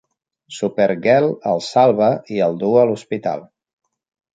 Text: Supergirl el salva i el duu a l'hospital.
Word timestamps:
Supergirl 0.59 1.29
el 1.53 1.63
salva 1.67 2.11
i 2.39 2.43
el 2.49 2.61
duu 2.67 2.83
a 2.87 2.91
l'hospital. 2.91 3.51